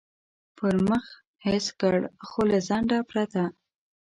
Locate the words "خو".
2.27-2.41